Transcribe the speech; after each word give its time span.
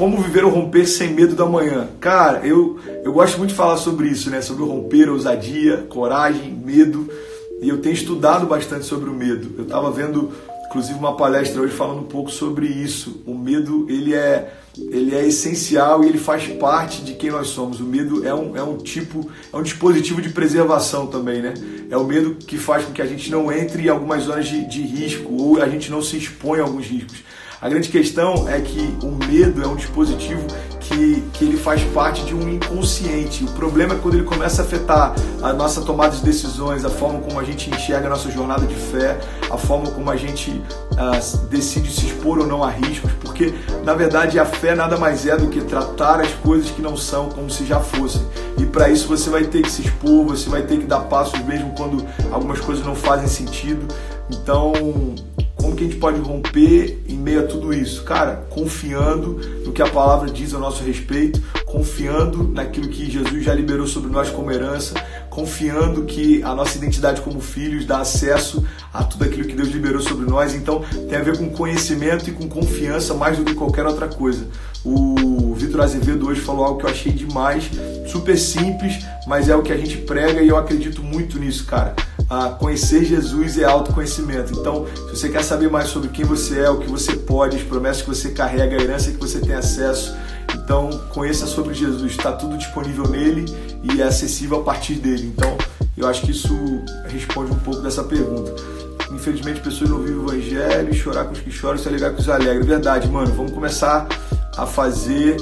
como 0.00 0.16
viver 0.16 0.46
o 0.46 0.48
romper 0.48 0.86
sem 0.86 1.12
medo 1.12 1.36
da 1.36 1.44
manhã. 1.44 1.86
Cara, 2.00 2.46
eu, 2.46 2.80
eu 3.04 3.12
gosto 3.12 3.36
muito 3.36 3.50
de 3.50 3.54
falar 3.54 3.76
sobre 3.76 4.08
isso, 4.08 4.30
né? 4.30 4.40
Sobre 4.40 4.62
o 4.62 4.66
romper, 4.66 5.10
ousadia, 5.10 5.84
coragem, 5.90 6.54
medo. 6.54 7.06
E 7.60 7.68
eu 7.68 7.82
tenho 7.82 7.92
estudado 7.92 8.46
bastante 8.46 8.86
sobre 8.86 9.10
o 9.10 9.12
medo. 9.12 9.52
Eu 9.58 9.64
estava 9.64 9.90
vendo, 9.90 10.32
inclusive, 10.66 10.98
uma 10.98 11.18
palestra 11.18 11.60
hoje 11.60 11.74
falando 11.74 12.00
um 12.00 12.06
pouco 12.06 12.30
sobre 12.30 12.66
isso. 12.66 13.20
O 13.26 13.34
medo, 13.34 13.84
ele 13.90 14.14
é, 14.14 14.54
ele 14.90 15.14
é 15.14 15.26
essencial 15.26 16.02
e 16.02 16.08
ele 16.08 16.16
faz 16.16 16.46
parte 16.46 17.02
de 17.02 17.12
quem 17.12 17.30
nós 17.30 17.48
somos. 17.48 17.78
O 17.78 17.84
medo 17.84 18.26
é 18.26 18.34
um, 18.34 18.56
é 18.56 18.62
um 18.62 18.78
tipo, 18.78 19.30
é 19.52 19.56
um 19.58 19.62
dispositivo 19.62 20.22
de 20.22 20.30
preservação 20.30 21.08
também, 21.08 21.42
né? 21.42 21.52
É 21.90 21.96
o 21.98 22.04
medo 22.04 22.36
que 22.36 22.56
faz 22.56 22.86
com 22.86 22.92
que 22.94 23.02
a 23.02 23.06
gente 23.06 23.30
não 23.30 23.52
entre 23.52 23.82
em 23.82 23.88
algumas 23.90 24.22
zonas 24.22 24.48
de, 24.48 24.66
de 24.66 24.80
risco 24.80 25.30
ou 25.30 25.60
a 25.60 25.68
gente 25.68 25.90
não 25.90 26.00
se 26.00 26.16
expõe 26.16 26.58
a 26.58 26.62
alguns 26.62 26.86
riscos. 26.86 27.22
A 27.62 27.68
grande 27.68 27.90
questão 27.90 28.48
é 28.48 28.58
que 28.58 28.96
o 29.02 29.10
medo 29.26 29.62
é 29.62 29.66
um 29.66 29.76
dispositivo 29.76 30.46
que, 30.80 31.22
que 31.34 31.44
ele 31.44 31.58
faz 31.58 31.82
parte 31.92 32.24
de 32.24 32.34
um 32.34 32.48
inconsciente. 32.48 33.44
O 33.44 33.48
problema 33.48 33.94
é 33.94 33.98
quando 33.98 34.14
ele 34.14 34.24
começa 34.24 34.62
a 34.62 34.64
afetar 34.64 35.14
a 35.42 35.52
nossa 35.52 35.82
tomada 35.82 36.16
de 36.16 36.22
decisões, 36.22 36.86
a 36.86 36.88
forma 36.88 37.20
como 37.20 37.38
a 37.38 37.44
gente 37.44 37.68
enxerga 37.68 38.06
a 38.06 38.10
nossa 38.10 38.30
jornada 38.30 38.66
de 38.66 38.74
fé, 38.74 39.20
a 39.50 39.58
forma 39.58 39.90
como 39.90 40.10
a 40.10 40.16
gente 40.16 40.50
uh, 40.50 41.36
decide 41.50 41.92
se 41.92 42.06
expor 42.06 42.38
ou 42.38 42.46
não 42.46 42.64
a 42.64 42.70
riscos, 42.70 43.12
porque 43.20 43.52
na 43.84 43.92
verdade 43.92 44.38
a 44.38 44.46
fé 44.46 44.74
nada 44.74 44.96
mais 44.96 45.26
é 45.26 45.36
do 45.36 45.48
que 45.48 45.60
tratar 45.60 46.18
as 46.18 46.32
coisas 46.36 46.70
que 46.70 46.80
não 46.80 46.96
são 46.96 47.28
como 47.28 47.50
se 47.50 47.66
já 47.66 47.78
fossem. 47.78 48.22
E 48.56 48.64
para 48.64 48.88
isso 48.88 49.06
você 49.06 49.28
vai 49.28 49.44
ter 49.44 49.60
que 49.60 49.70
se 49.70 49.82
expor, 49.82 50.24
você 50.24 50.48
vai 50.48 50.62
ter 50.62 50.78
que 50.78 50.86
dar 50.86 51.00
passos 51.00 51.38
mesmo 51.44 51.74
quando 51.76 52.06
algumas 52.32 52.58
coisas 52.58 52.82
não 52.86 52.94
fazem 52.94 53.28
sentido. 53.28 53.86
Então, 54.30 54.72
como 55.70 55.76
que 55.76 55.84
a 55.84 55.86
gente 55.86 56.00
pode 56.00 56.20
romper 56.20 57.00
em 57.06 57.16
meio 57.16 57.40
a 57.40 57.46
tudo 57.46 57.72
isso? 57.72 58.02
Cara, 58.02 58.44
confiando 58.50 59.40
no 59.64 59.72
que 59.72 59.80
a 59.80 59.88
palavra 59.88 60.28
diz 60.28 60.52
a 60.52 60.58
nosso 60.58 60.82
respeito, 60.82 61.40
confiando 61.64 62.42
naquilo 62.42 62.88
que 62.88 63.08
Jesus 63.08 63.44
já 63.44 63.54
liberou 63.54 63.86
sobre 63.86 64.10
nós 64.10 64.30
como 64.30 64.50
herança, 64.50 64.94
confiando 65.28 66.04
que 66.04 66.42
a 66.42 66.54
nossa 66.54 66.76
identidade 66.76 67.20
como 67.20 67.40
filhos 67.40 67.84
dá 67.84 68.00
acesso 68.00 68.64
a 68.92 69.04
tudo 69.04 69.24
aquilo 69.24 69.46
que 69.46 69.54
Deus 69.54 69.68
liberou 69.68 70.00
sobre 70.00 70.28
nós. 70.28 70.54
Então, 70.54 70.82
tem 71.08 71.16
a 71.16 71.22
ver 71.22 71.38
com 71.38 71.48
conhecimento 71.50 72.28
e 72.28 72.32
com 72.32 72.48
confiança 72.48 73.14
mais 73.14 73.36
do 73.36 73.44
que 73.44 73.54
qualquer 73.54 73.86
outra 73.86 74.08
coisa. 74.08 74.48
O 74.84 75.54
Vitor 75.54 75.82
Azevedo 75.82 76.26
hoje 76.26 76.40
falou 76.40 76.64
algo 76.64 76.80
que 76.80 76.86
eu 76.86 76.90
achei 76.90 77.12
demais, 77.12 77.70
super 78.08 78.36
simples, 78.36 79.04
mas 79.28 79.48
é 79.48 79.54
o 79.54 79.62
que 79.62 79.72
a 79.72 79.76
gente 79.76 79.98
prega 79.98 80.42
e 80.42 80.48
eu 80.48 80.56
acredito 80.56 81.00
muito 81.00 81.38
nisso, 81.38 81.64
cara 81.64 81.94
a 82.30 82.48
conhecer 82.50 83.04
Jesus 83.04 83.58
é 83.58 83.64
autoconhecimento. 83.64 84.52
Então, 84.52 84.86
se 84.86 85.16
você 85.16 85.28
quer 85.28 85.42
saber 85.42 85.68
mais 85.68 85.88
sobre 85.88 86.10
quem 86.10 86.24
você 86.24 86.60
é, 86.60 86.70
o 86.70 86.78
que 86.78 86.88
você 86.88 87.14
pode, 87.14 87.56
as 87.56 87.62
promessas 87.64 88.02
que 88.02 88.08
você 88.08 88.30
carrega, 88.30 88.76
a 88.76 88.80
herança 88.80 89.10
que 89.10 89.16
você 89.16 89.40
tem 89.40 89.54
acesso, 89.54 90.14
então 90.54 90.90
conheça 91.08 91.44
sobre 91.44 91.74
Jesus. 91.74 92.12
Está 92.12 92.30
tudo 92.30 92.56
disponível 92.56 93.08
nele 93.08 93.44
e 93.82 94.00
é 94.00 94.04
acessível 94.04 94.60
a 94.60 94.62
partir 94.62 94.94
dele. 94.94 95.32
Então, 95.36 95.58
eu 95.96 96.06
acho 96.06 96.22
que 96.22 96.30
isso 96.30 96.56
responde 97.08 97.50
um 97.50 97.58
pouco 97.58 97.80
dessa 97.82 98.04
pergunta. 98.04 98.54
Infelizmente, 99.10 99.60
pessoas 99.60 99.90
não 99.90 99.98
vivem 99.98 100.18
o 100.18 100.28
evangelho, 100.30 100.94
chorar 100.94 101.24
com 101.24 101.32
os 101.32 101.40
que 101.40 101.50
choram, 101.50 101.78
se 101.78 101.88
alegrar 101.88 102.12
com 102.12 102.20
os 102.20 102.28
alegres. 102.28 102.64
Verdade, 102.64 103.08
mano. 103.08 103.34
Vamos 103.34 103.50
começar 103.50 104.06
a 104.56 104.66
fazer 104.66 105.36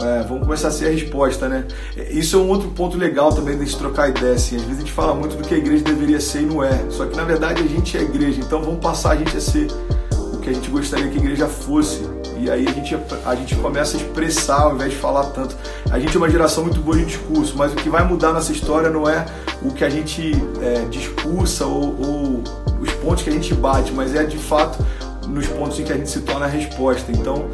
é, 0.00 0.22
vamos 0.22 0.44
começar 0.44 0.68
a 0.68 0.70
ser 0.70 0.86
a 0.86 0.90
resposta, 0.90 1.48
né? 1.48 1.64
Isso 2.10 2.36
é 2.36 2.38
um 2.38 2.48
outro 2.48 2.68
ponto 2.70 2.98
legal 2.98 3.32
também 3.32 3.56
de 3.56 3.68
se 3.68 3.76
trocar 3.76 4.10
ideia, 4.10 4.34
assim. 4.34 4.56
Às 4.56 4.62
vezes 4.62 4.76
a 4.76 4.80
gente 4.80 4.92
fala 4.92 5.14
muito 5.14 5.36
do 5.36 5.46
que 5.46 5.54
a 5.54 5.58
igreja 5.58 5.84
deveria 5.84 6.20
ser 6.20 6.42
e 6.42 6.46
não 6.46 6.62
é. 6.62 6.84
Só 6.90 7.06
que 7.06 7.16
na 7.16 7.24
verdade 7.24 7.62
a 7.62 7.66
gente 7.66 7.96
é 7.96 8.00
a 8.00 8.02
igreja, 8.02 8.40
então 8.40 8.62
vamos 8.62 8.80
passar 8.80 9.12
a 9.12 9.16
gente 9.16 9.36
a 9.36 9.40
ser 9.40 9.68
o 10.12 10.38
que 10.38 10.50
a 10.50 10.52
gente 10.52 10.70
gostaria 10.70 11.08
que 11.08 11.18
a 11.18 11.20
igreja 11.20 11.46
fosse. 11.46 12.02
E 12.38 12.50
aí 12.50 12.66
a 12.68 12.72
gente, 12.72 12.96
a 13.24 13.34
gente 13.34 13.56
começa 13.56 13.96
a 13.96 14.00
expressar 14.00 14.60
ao 14.60 14.74
invés 14.74 14.92
de 14.92 14.98
falar 14.98 15.24
tanto. 15.30 15.56
A 15.90 15.98
gente 15.98 16.14
é 16.14 16.18
uma 16.18 16.28
geração 16.28 16.64
muito 16.64 16.80
boa 16.80 16.96
de 16.96 17.06
discurso, 17.06 17.56
mas 17.56 17.72
o 17.72 17.76
que 17.76 17.88
vai 17.88 18.04
mudar 18.06 18.32
nessa 18.34 18.52
história 18.52 18.90
não 18.90 19.08
é 19.08 19.24
o 19.62 19.70
que 19.72 19.82
a 19.82 19.88
gente 19.88 20.32
é, 20.60 20.84
discursa 20.90 21.64
ou, 21.64 21.98
ou 21.98 22.44
os 22.80 22.92
pontos 22.92 23.22
que 23.22 23.30
a 23.30 23.32
gente 23.32 23.54
bate, 23.54 23.92
mas 23.92 24.14
é 24.14 24.24
de 24.24 24.36
fato 24.36 24.84
nos 25.26 25.46
pontos 25.46 25.80
em 25.80 25.84
que 25.84 25.92
a 25.92 25.96
gente 25.96 26.10
se 26.10 26.20
torna 26.20 26.46
a 26.46 26.48
resposta. 26.48 27.10
Então, 27.10 27.48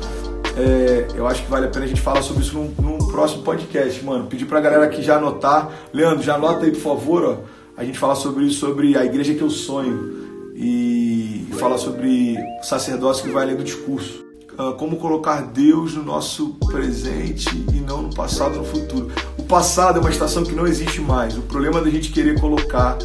é, 0.56 1.06
eu 1.14 1.26
acho 1.26 1.42
que 1.42 1.50
vale 1.50 1.66
a 1.66 1.68
pena 1.68 1.84
a 1.84 1.88
gente 1.88 2.00
falar 2.00 2.22
sobre 2.22 2.42
isso 2.42 2.54
num, 2.54 2.72
num, 2.80 2.98
próximo 3.08 3.42
podcast, 3.42 4.04
mano. 4.04 4.26
Pedir 4.26 4.46
pra 4.46 4.60
galera 4.60 4.84
aqui 4.84 5.02
já 5.02 5.16
anotar. 5.16 5.70
Leandro, 5.92 6.22
já 6.22 6.34
anota 6.34 6.64
aí, 6.64 6.72
por 6.72 6.80
favor, 6.80 7.24
ó. 7.24 7.36
A 7.76 7.84
gente 7.84 7.98
falar 7.98 8.14
sobre 8.14 8.44
isso, 8.44 8.60
sobre 8.60 8.96
a 8.96 9.04
igreja 9.04 9.34
que 9.34 9.42
eu 9.42 9.50
sonho. 9.50 10.22
E 10.54 11.46
falar 11.58 11.78
sobre 11.78 12.36
o 12.60 12.64
sacerdócio 12.64 13.24
que 13.24 13.30
vai 13.30 13.44
além 13.44 13.56
do 13.56 13.64
discurso. 13.64 14.24
Uh, 14.52 14.74
como 14.74 14.96
colocar 14.96 15.40
Deus 15.40 15.94
no 15.94 16.02
nosso 16.02 16.56
presente 16.66 17.48
e 17.72 17.80
não 17.80 18.02
no 18.02 18.14
passado 18.14 18.58
no 18.58 18.64
futuro. 18.64 19.10
O 19.38 19.44
passado 19.44 19.98
é 19.98 20.00
uma 20.00 20.10
estação 20.10 20.44
que 20.44 20.52
não 20.52 20.66
existe 20.66 21.00
mais. 21.00 21.36
O 21.38 21.42
problema 21.42 21.80
da 21.80 21.88
gente 21.88 22.12
querer 22.12 22.38
colocar 22.38 22.98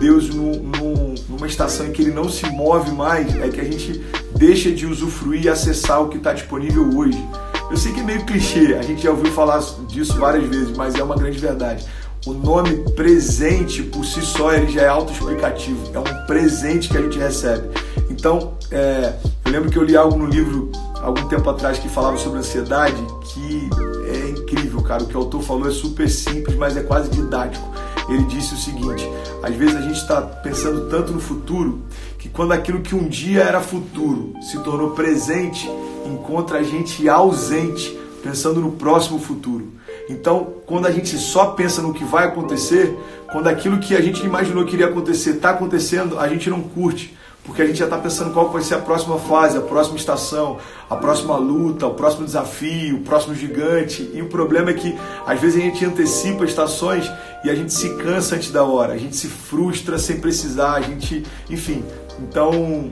Deus 0.00 0.28
no, 0.30 0.56
no, 0.56 1.14
numa 1.28 1.46
estação 1.46 1.86
em 1.86 1.92
que 1.92 2.02
ele 2.02 2.10
não 2.10 2.28
se 2.28 2.46
move 2.50 2.90
mais 2.92 3.34
é 3.40 3.48
que 3.48 3.60
a 3.60 3.64
gente 3.64 4.00
deixa 4.38 4.70
de 4.70 4.86
usufruir 4.86 5.44
e 5.44 5.48
acessar 5.48 6.00
o 6.00 6.08
que 6.08 6.16
está 6.16 6.32
disponível 6.32 6.88
hoje. 6.96 7.22
Eu 7.70 7.76
sei 7.76 7.92
que 7.92 8.00
é 8.00 8.02
meio 8.02 8.24
clichê, 8.24 8.74
a 8.74 8.82
gente 8.82 9.02
já 9.02 9.10
ouviu 9.10 9.30
falar 9.32 9.60
disso 9.88 10.16
várias 10.16 10.48
vezes, 10.48 10.74
mas 10.76 10.94
é 10.94 11.02
uma 11.02 11.16
grande 11.16 11.38
verdade. 11.38 11.84
O 12.24 12.32
nome 12.32 12.76
presente 12.94 13.82
por 13.82 14.04
si 14.04 14.22
só 14.22 14.52
ele 14.52 14.70
já 14.72 14.82
é 14.82 14.88
autoexplicativo, 14.88 15.90
é 15.92 15.98
um 15.98 16.26
presente 16.26 16.88
que 16.88 16.96
a 16.96 17.02
gente 17.02 17.18
recebe. 17.18 17.68
Então, 18.08 18.54
é, 18.70 19.14
eu 19.44 19.52
lembro 19.52 19.70
que 19.70 19.76
eu 19.76 19.82
li 19.82 19.96
algo 19.96 20.16
no 20.16 20.26
livro 20.26 20.70
algum 21.02 21.26
tempo 21.28 21.48
atrás 21.50 21.78
que 21.78 21.88
falava 21.88 22.16
sobre 22.16 22.38
ansiedade, 22.38 22.96
que 23.32 23.68
é 24.06 24.30
incrível, 24.30 24.82
cara. 24.82 25.02
O 25.02 25.06
que 25.06 25.16
o 25.16 25.20
autor 25.20 25.42
falou 25.42 25.68
é 25.68 25.70
super 25.70 26.08
simples, 26.08 26.56
mas 26.56 26.76
é 26.76 26.82
quase 26.82 27.10
didático. 27.10 27.66
Ele 28.08 28.24
disse 28.24 28.54
o 28.54 28.56
seguinte: 28.56 29.08
às 29.42 29.54
vezes 29.54 29.76
a 29.76 29.80
gente 29.80 29.96
está 29.96 30.20
pensando 30.20 30.88
tanto 30.88 31.12
no 31.12 31.20
futuro 31.20 31.82
que 32.18 32.28
quando 32.28 32.52
aquilo 32.52 32.80
que 32.80 32.94
um 32.94 33.08
dia 33.08 33.42
era 33.42 33.60
futuro 33.60 34.34
se 34.42 34.58
tornou 34.60 34.90
presente, 34.90 35.68
encontra 36.04 36.58
a 36.58 36.62
gente 36.62 37.08
ausente, 37.08 37.98
pensando 38.22 38.60
no 38.60 38.72
próximo 38.72 39.18
futuro. 39.18 39.72
Então, 40.08 40.54
quando 40.66 40.86
a 40.86 40.90
gente 40.90 41.16
só 41.18 41.46
pensa 41.46 41.82
no 41.82 41.92
que 41.92 42.04
vai 42.04 42.26
acontecer, 42.26 42.96
quando 43.30 43.46
aquilo 43.46 43.78
que 43.78 43.94
a 43.94 44.00
gente 44.00 44.24
imaginou 44.24 44.64
que 44.64 44.74
iria 44.74 44.86
acontecer 44.86 45.36
está 45.36 45.50
acontecendo, 45.50 46.18
a 46.18 46.26
gente 46.28 46.48
não 46.48 46.62
curte 46.62 47.16
porque 47.48 47.62
a 47.62 47.66
gente 47.66 47.78
já 47.78 47.86
está 47.86 47.96
pensando 47.96 48.30
qual 48.30 48.50
vai 48.50 48.60
ser 48.60 48.74
a 48.74 48.78
próxima 48.78 49.18
fase, 49.18 49.56
a 49.56 49.62
próxima 49.62 49.96
estação, 49.96 50.58
a 50.88 50.94
próxima 50.94 51.34
luta, 51.38 51.86
o 51.86 51.94
próximo 51.94 52.26
desafio, 52.26 52.96
o 52.96 53.00
próximo 53.00 53.34
gigante. 53.34 54.10
E 54.12 54.20
o 54.20 54.26
problema 54.26 54.68
é 54.68 54.74
que 54.74 54.94
às 55.26 55.40
vezes 55.40 55.56
a 55.58 55.64
gente 55.64 55.82
antecipa 55.82 56.44
estações 56.44 57.10
e 57.42 57.48
a 57.48 57.54
gente 57.54 57.72
se 57.72 57.88
cansa 57.96 58.36
antes 58.36 58.50
da 58.50 58.64
hora, 58.64 58.92
a 58.92 58.98
gente 58.98 59.16
se 59.16 59.28
frustra 59.28 59.98
sem 59.98 60.20
precisar, 60.20 60.74
a 60.74 60.82
gente, 60.82 61.24
enfim. 61.48 61.82
Então, 62.20 62.90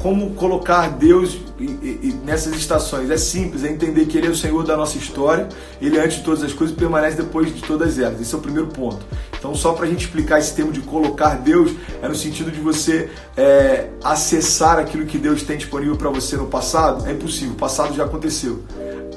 como 0.00 0.30
colocar 0.30 0.88
Deus 0.88 1.38
nessas 2.24 2.54
estações? 2.54 3.10
É 3.10 3.16
simples, 3.18 3.62
é 3.62 3.68
entender 3.68 4.06
que 4.06 4.16
Ele 4.16 4.28
é 4.28 4.30
o 4.30 4.36
Senhor 4.36 4.64
da 4.64 4.74
nossa 4.74 4.96
história, 4.96 5.50
Ele 5.82 5.98
é 5.98 6.04
antes 6.04 6.16
de 6.16 6.24
todas 6.24 6.42
as 6.42 6.54
coisas 6.54 6.74
e 6.74 6.78
permanece 6.78 7.18
depois 7.18 7.54
de 7.54 7.60
todas 7.62 7.98
elas. 7.98 8.22
Esse 8.22 8.34
é 8.34 8.38
o 8.38 8.40
primeiro 8.40 8.68
ponto. 8.68 9.04
Então, 9.38 9.54
só 9.54 9.72
para 9.72 9.86
a 9.86 9.88
gente 9.88 10.04
explicar 10.04 10.38
esse 10.38 10.54
termo 10.54 10.72
de 10.72 10.80
colocar 10.80 11.36
Deus, 11.36 11.72
é 12.02 12.08
no 12.08 12.14
sentido 12.14 12.50
de 12.50 12.60
você 12.60 13.10
é, 13.36 13.88
acessar 14.02 14.78
aquilo 14.78 15.06
que 15.06 15.16
Deus 15.16 15.42
tem 15.42 15.56
disponível 15.56 15.96
para 15.96 16.10
você 16.10 16.36
no 16.36 16.46
passado. 16.46 17.06
É 17.06 17.12
impossível, 17.12 17.52
o 17.52 17.56
passado 17.56 17.94
já 17.94 18.04
aconteceu. 18.04 18.62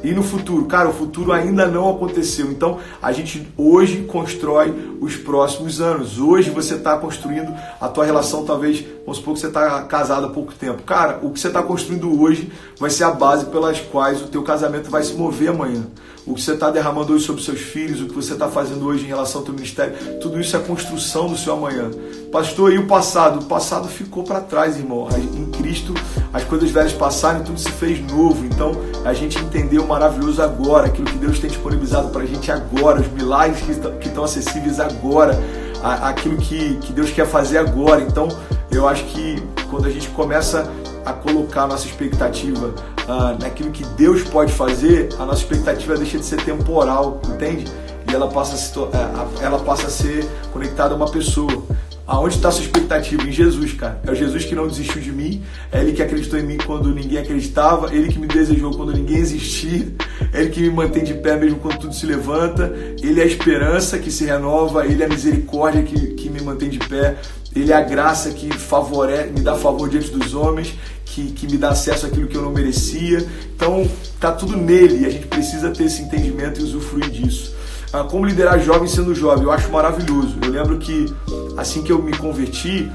E 0.03 0.11
no 0.13 0.23
futuro? 0.23 0.65
Cara, 0.65 0.89
o 0.89 0.93
futuro 0.93 1.31
ainda 1.31 1.67
não 1.67 1.89
aconteceu. 1.89 2.51
Então 2.51 2.79
a 3.01 3.11
gente 3.11 3.47
hoje 3.55 4.03
constrói 4.03 4.73
os 4.99 5.15
próximos 5.15 5.79
anos. 5.79 6.17
Hoje 6.17 6.49
você 6.49 6.75
está 6.75 6.97
construindo 6.97 7.53
a 7.79 7.87
tua 7.87 8.05
relação, 8.05 8.43
talvez, 8.43 8.83
vamos 9.05 9.17
supor 9.17 9.35
que 9.35 9.41
você 9.41 9.47
está 9.47 9.83
casado 9.83 10.25
há 10.25 10.29
pouco 10.29 10.53
tempo. 10.53 10.81
Cara, 10.83 11.19
o 11.21 11.29
que 11.29 11.39
você 11.39 11.47
está 11.47 11.61
construindo 11.61 12.19
hoje 12.19 12.51
vai 12.79 12.89
ser 12.89 13.03
a 13.03 13.11
base 13.11 13.45
pelas 13.45 13.79
quais 13.79 14.21
o 14.21 14.27
teu 14.27 14.41
casamento 14.41 14.89
vai 14.89 15.03
se 15.03 15.13
mover 15.13 15.49
amanhã 15.49 15.85
o 16.25 16.35
que 16.35 16.41
você 16.41 16.53
está 16.53 16.69
derramando 16.69 17.13
hoje 17.13 17.25
sobre 17.25 17.41
seus 17.41 17.59
filhos, 17.59 18.01
o 18.01 18.05
que 18.05 18.13
você 18.13 18.33
está 18.33 18.47
fazendo 18.47 18.85
hoje 18.85 19.05
em 19.05 19.07
relação 19.07 19.41
ao 19.41 19.45
teu 19.45 19.53
ministério, 19.53 20.19
tudo 20.19 20.39
isso 20.39 20.55
é 20.55 20.59
construção 20.59 21.27
do 21.27 21.37
seu 21.37 21.53
amanhã. 21.53 21.89
Pastor, 22.31 22.71
e 22.71 22.77
o 22.77 22.87
passado? 22.87 23.39
O 23.39 23.45
passado 23.45 23.87
ficou 23.87 24.23
para 24.23 24.39
trás, 24.39 24.77
irmão. 24.77 25.07
Em 25.35 25.45
Cristo, 25.51 25.93
as 26.31 26.43
coisas 26.43 26.69
velhas 26.69 26.93
passaram 26.93 27.41
e 27.41 27.43
tudo 27.43 27.59
se 27.59 27.71
fez 27.71 27.99
novo. 28.11 28.45
Então, 28.45 28.71
a 29.03 29.13
gente 29.13 29.37
entendeu 29.39 29.83
o 29.83 29.87
maravilhoso 29.87 30.41
agora, 30.41 30.87
aquilo 30.87 31.07
que 31.07 31.17
Deus 31.17 31.39
tem 31.39 31.49
disponibilizado 31.49 32.09
para 32.09 32.21
a 32.21 32.25
gente 32.25 32.51
agora, 32.51 33.01
os 33.01 33.07
milagres 33.11 33.61
que 33.99 34.07
estão 34.07 34.23
acessíveis 34.23 34.79
agora, 34.79 35.37
aquilo 35.83 36.37
que, 36.37 36.77
que 36.77 36.93
Deus 36.93 37.09
quer 37.09 37.25
fazer 37.25 37.57
agora. 37.57 38.01
Então, 38.01 38.29
eu 38.71 38.87
acho 38.87 39.03
que 39.05 39.41
quando 39.69 39.87
a 39.87 39.89
gente 39.89 40.07
começa 40.09 40.69
a 41.05 41.13
colocar 41.13 41.63
a 41.63 41.67
nossa 41.67 41.85
expectativa 41.85 42.73
ah, 43.07 43.35
naquilo 43.39 43.71
que 43.71 43.85
Deus 43.97 44.23
pode 44.23 44.51
fazer, 44.53 45.09
a 45.19 45.25
nossa 45.25 45.41
expectativa 45.41 45.95
deixa 45.95 46.17
de 46.17 46.25
ser 46.25 46.41
temporal, 46.43 47.21
entende? 47.27 47.65
E 48.09 48.13
ela 48.13 48.27
passa 48.27 48.55
a, 48.55 48.57
se, 48.57 49.43
ela 49.43 49.59
passa 49.59 49.87
a 49.87 49.89
ser 49.89 50.25
conectada 50.51 50.93
a 50.93 50.97
uma 50.97 51.09
pessoa. 51.09 51.63
Aonde 52.05 52.35
está 52.35 52.51
sua 52.51 52.63
expectativa? 52.63 53.23
Em 53.23 53.31
Jesus, 53.31 53.73
cara. 53.73 54.01
É 54.05 54.11
o 54.11 54.15
Jesus 54.15 54.43
que 54.43 54.53
não 54.53 54.67
desistiu 54.67 54.99
de 55.01 55.13
mim, 55.13 55.41
é 55.71 55.79
Ele 55.79 55.93
que 55.93 56.03
acreditou 56.03 56.37
em 56.37 56.43
mim 56.43 56.57
quando 56.57 56.93
ninguém 56.93 57.19
acreditava, 57.19 57.95
Ele 57.95 58.09
que 58.09 58.19
me 58.19 58.27
desejou 58.27 58.71
quando 58.71 58.91
ninguém 58.91 59.17
existia, 59.17 59.87
Ele 60.33 60.49
que 60.49 60.59
me 60.59 60.69
mantém 60.69 61.05
de 61.05 61.13
pé 61.13 61.37
mesmo 61.37 61.59
quando 61.59 61.77
tudo 61.77 61.93
se 61.93 62.05
levanta, 62.05 62.73
Ele 63.01 63.21
é 63.21 63.23
a 63.23 63.27
esperança 63.27 63.97
que 63.97 64.11
se 64.11 64.25
renova, 64.25 64.85
Ele 64.85 65.01
é 65.01 65.05
a 65.05 65.09
misericórdia 65.09 65.83
que, 65.83 66.07
que 66.15 66.29
me 66.29 66.41
mantém 66.41 66.69
de 66.69 66.79
pé, 66.79 67.15
Ele 67.55 67.71
é 67.71 67.75
a 67.75 67.81
graça 67.81 68.29
que 68.31 68.51
favorece, 68.53 69.31
me 69.31 69.41
dá 69.41 69.55
favor 69.55 69.89
diante 69.89 70.09
dos 70.09 70.33
homens, 70.33 70.73
que, 71.05 71.31
que 71.31 71.45
me 71.47 71.57
dá 71.57 71.69
acesso 71.69 72.05
àquilo 72.05 72.27
que 72.27 72.37
eu 72.37 72.41
não 72.41 72.51
merecia. 72.51 73.25
Então, 73.55 73.89
tá 74.19 74.31
tudo 74.31 74.55
nele 74.55 75.03
e 75.03 75.05
a 75.05 75.09
gente 75.09 75.27
precisa 75.27 75.69
ter 75.69 75.85
esse 75.85 76.01
entendimento 76.01 76.61
e 76.61 76.63
usufruir 76.63 77.09
disso. 77.09 77.53
Ah, 77.93 78.05
como 78.05 78.25
liderar 78.25 78.57
jovens 78.61 78.91
sendo 78.91 79.13
jovem, 79.13 79.43
eu 79.43 79.51
acho 79.51 79.69
maravilhoso. 79.69 80.37
Eu 80.41 80.49
lembro 80.49 80.77
que 80.77 81.13
assim 81.57 81.83
que 81.83 81.91
eu 81.91 82.01
me 82.01 82.15
converti, 82.15 82.89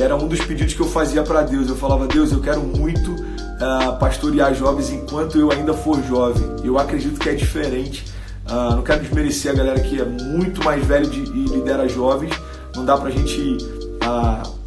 era 0.00 0.16
um 0.16 0.26
dos 0.26 0.40
pedidos 0.40 0.72
que 0.72 0.80
eu 0.80 0.88
fazia 0.88 1.22
para 1.22 1.42
Deus. 1.42 1.68
Eu 1.68 1.76
falava, 1.76 2.06
Deus, 2.06 2.32
eu 2.32 2.40
quero 2.40 2.62
muito 2.62 3.12
uh, 3.12 3.98
pastorear 3.98 4.54
jovens 4.54 4.90
enquanto 4.90 5.38
eu 5.38 5.52
ainda 5.52 5.74
for 5.74 6.02
jovem. 6.02 6.44
Eu 6.64 6.78
acredito 6.78 7.18
que 7.20 7.28
é 7.28 7.34
diferente. 7.34 8.06
Uh, 8.46 8.76
não 8.76 8.82
quero 8.82 9.02
desmerecer 9.02 9.52
a 9.52 9.54
galera 9.54 9.80
que 9.80 10.00
é 10.00 10.04
muito 10.04 10.64
mais 10.64 10.82
velha 10.84 11.06
de, 11.06 11.20
e 11.20 11.44
lidera 11.44 11.86
jovens. 11.86 12.32
Não 12.74 12.84
dá 12.84 12.96
pra 12.96 13.10
gente 13.10 13.58
uh, 14.08 14.58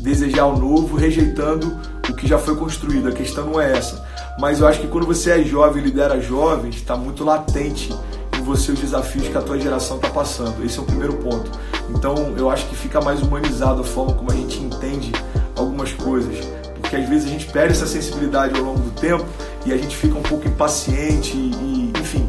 desejar 0.00 0.46
o 0.46 0.58
novo 0.58 0.96
rejeitando 0.96 1.76
o 2.08 2.14
que 2.14 2.26
já 2.26 2.38
foi 2.38 2.56
construído. 2.56 3.08
A 3.08 3.12
questão 3.12 3.46
não 3.46 3.60
é 3.60 3.72
essa. 3.72 4.04
Mas 4.38 4.60
eu 4.60 4.66
acho 4.66 4.80
que 4.80 4.86
quando 4.86 5.06
você 5.06 5.30
é 5.30 5.44
jovem 5.44 5.82
e 5.82 5.86
lidera 5.86 6.20
jovens, 6.20 6.76
está 6.76 6.96
muito 6.96 7.24
latente 7.24 7.94
em 8.38 8.42
você 8.42 8.72
os 8.72 8.80
desafios 8.80 9.28
que 9.28 9.36
a 9.36 9.42
tua 9.42 9.58
geração 9.58 9.96
está 9.96 10.08
passando. 10.08 10.64
Esse 10.64 10.78
é 10.78 10.82
o 10.82 10.84
primeiro 10.84 11.14
ponto. 11.14 11.50
Então 11.90 12.34
eu 12.36 12.50
acho 12.50 12.66
que 12.66 12.76
fica 12.76 13.00
mais 13.00 13.20
humanizado 13.20 13.82
a 13.82 13.84
forma 13.84 14.14
como 14.14 14.30
a 14.30 14.34
gente 14.34 14.58
entende 14.60 15.12
algumas 15.56 15.92
coisas. 15.92 16.36
Porque 16.80 16.96
às 16.96 17.08
vezes 17.08 17.26
a 17.26 17.30
gente 17.30 17.46
perde 17.46 17.72
essa 17.72 17.86
sensibilidade 17.86 18.58
ao 18.58 18.64
longo 18.64 18.80
do 18.80 18.90
tempo 18.92 19.24
e 19.66 19.72
a 19.72 19.76
gente 19.76 19.96
fica 19.96 20.18
um 20.18 20.22
pouco 20.22 20.48
impaciente 20.48 21.36
e, 21.36 21.92
enfim, 22.00 22.28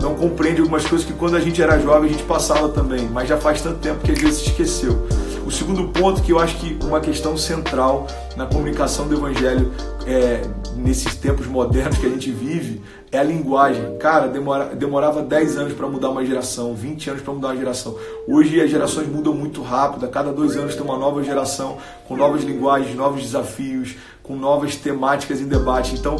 não 0.00 0.14
compreende 0.14 0.60
algumas 0.60 0.86
coisas 0.86 1.06
que 1.06 1.12
quando 1.12 1.36
a 1.36 1.40
gente 1.40 1.60
era 1.62 1.78
jovem 1.78 2.08
a 2.08 2.12
gente 2.12 2.24
passava 2.24 2.70
também, 2.70 3.08
mas 3.08 3.28
já 3.28 3.36
faz 3.36 3.60
tanto 3.60 3.78
tempo 3.78 4.00
que 4.02 4.10
às 4.10 4.18
vezes 4.18 4.38
se 4.38 4.48
esqueceu. 4.48 5.06
O 5.50 5.52
segundo 5.52 5.88
ponto 5.88 6.22
que 6.22 6.30
eu 6.30 6.38
acho 6.38 6.58
que 6.58 6.78
uma 6.84 7.00
questão 7.00 7.36
central 7.36 8.06
na 8.36 8.46
comunicação 8.46 9.08
do 9.08 9.16
evangelho 9.16 9.72
é, 10.06 10.42
nesses 10.76 11.16
tempos 11.16 11.48
modernos 11.48 11.98
que 11.98 12.06
a 12.06 12.08
gente 12.08 12.30
vive 12.30 12.80
é 13.12 13.18
a 13.18 13.22
linguagem. 13.22 13.96
Cara, 13.98 14.28
demora, 14.28 14.66
demorava 14.66 15.22
10 15.22 15.56
anos 15.56 15.72
para 15.72 15.88
mudar 15.88 16.10
uma 16.10 16.24
geração, 16.24 16.74
20 16.74 17.10
anos 17.10 17.22
para 17.22 17.34
mudar 17.34 17.48
uma 17.48 17.56
geração. 17.56 17.96
Hoje 18.28 18.60
as 18.60 18.70
gerações 18.70 19.08
mudam 19.08 19.34
muito 19.34 19.62
rápido, 19.62 20.06
a 20.06 20.08
cada 20.08 20.32
dois 20.32 20.56
anos 20.56 20.74
tem 20.74 20.84
uma 20.84 20.96
nova 20.96 21.22
geração 21.22 21.78
com 22.06 22.16
novas 22.16 22.44
linguagens, 22.44 22.94
novos 22.94 23.22
desafios, 23.22 23.96
com 24.22 24.36
novas 24.36 24.76
temáticas 24.76 25.40
em 25.40 25.48
debate. 25.48 25.94
Então, 25.94 26.16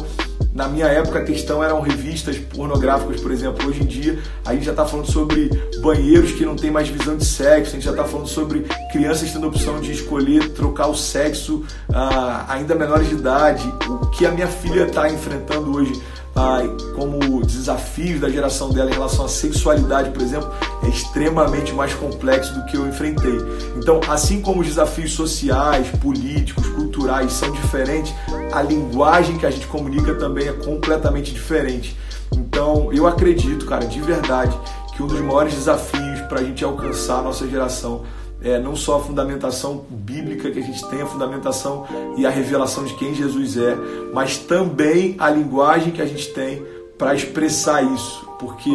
na 0.53 0.67
minha 0.67 0.87
época 0.87 1.19
a 1.19 1.23
questão 1.23 1.63
eram 1.63 1.79
revistas 1.79 2.37
pornográficas, 2.37 3.21
por 3.21 3.31
exemplo. 3.31 3.65
Hoje 3.69 3.83
em 3.83 3.85
dia 3.85 4.19
a 4.43 4.53
gente 4.53 4.65
já 4.65 4.71
está 4.71 4.85
falando 4.85 5.09
sobre 5.09 5.49
banheiros 5.81 6.33
que 6.33 6.45
não 6.45 6.57
tem 6.57 6.69
mais 6.69 6.89
visão 6.89 7.15
de 7.15 7.23
sexo, 7.23 7.71
a 7.71 7.73
gente 7.75 7.85
já 7.85 7.91
está 7.91 8.03
falando 8.03 8.27
sobre 8.27 8.65
crianças 8.91 9.31
tendo 9.31 9.45
a 9.45 9.49
opção 9.49 9.79
de 9.79 9.93
escolher 9.93 10.49
trocar 10.49 10.87
o 10.87 10.95
sexo 10.95 11.63
uh, 11.89 12.45
ainda 12.49 12.75
menores 12.75 13.07
de 13.07 13.15
idade. 13.15 13.73
O 13.87 14.07
que 14.07 14.25
a 14.25 14.31
minha 14.31 14.47
filha 14.47 14.83
está 14.83 15.09
enfrentando 15.09 15.73
hoje 15.73 15.93
ah, 16.35 16.61
como 16.95 17.45
desafios 17.45 18.19
da 18.21 18.29
geração 18.29 18.69
dela 18.69 18.89
em 18.89 18.93
relação 18.93 19.25
à 19.25 19.27
sexualidade, 19.27 20.11
por 20.11 20.21
exemplo, 20.21 20.51
é 20.83 20.89
extremamente 20.89 21.73
mais 21.73 21.93
complexo 21.93 22.53
do 22.53 22.65
que 22.65 22.77
eu 22.77 22.87
enfrentei. 22.87 23.37
Então, 23.75 23.99
assim 24.07 24.41
como 24.41 24.61
os 24.61 24.67
desafios 24.67 25.13
sociais, 25.13 25.87
políticos, 25.99 26.67
culturais 26.67 27.33
são 27.33 27.51
diferentes, 27.51 28.13
a 28.51 28.61
linguagem 28.61 29.37
que 29.37 29.45
a 29.45 29.51
gente 29.51 29.67
comunica 29.67 30.15
também 30.15 30.47
é 30.47 30.53
completamente 30.53 31.31
diferente. 31.33 31.97
Então, 32.33 32.91
eu 32.93 33.05
acredito, 33.05 33.65
cara, 33.65 33.85
de 33.85 33.99
verdade, 34.01 34.57
que 34.95 35.03
um 35.03 35.07
dos 35.07 35.19
maiores 35.19 35.53
desafios 35.53 36.21
para 36.29 36.39
a 36.39 36.43
gente 36.43 36.63
alcançar 36.63 37.19
a 37.19 37.21
nossa 37.21 37.47
geração 37.47 38.03
é, 38.43 38.59
não 38.59 38.75
só 38.75 38.97
a 38.97 38.99
fundamentação 38.99 39.85
bíblica 39.89 40.49
que 40.49 40.59
a 40.59 40.63
gente 40.63 40.87
tem, 40.89 41.01
a 41.01 41.05
fundamentação 41.05 41.85
e 42.17 42.25
a 42.25 42.29
revelação 42.29 42.83
de 42.83 42.93
quem 42.95 43.13
Jesus 43.13 43.57
é, 43.57 43.75
mas 44.13 44.37
também 44.37 45.15
a 45.19 45.29
linguagem 45.29 45.91
que 45.91 46.01
a 46.01 46.05
gente 46.05 46.33
tem 46.33 46.65
para 46.97 47.13
expressar 47.15 47.83
isso. 47.83 48.27
Porque 48.39 48.69